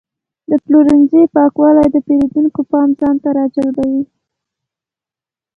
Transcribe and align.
د 0.49 0.51
پلورنځي 0.63 1.23
پاکوالی 1.35 1.87
د 1.91 1.95
پیرودونکو 2.05 2.61
پام 2.71 2.89
ځان 2.99 3.15
ته 3.23 3.29
راجلبوي. 3.39 4.03